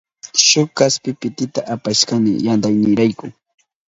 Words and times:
Shuk 0.45 0.69
kaspi 0.77 1.09
pitita 1.19 1.59
apashkani 1.73 2.31
yantaynirayku. 2.45 3.25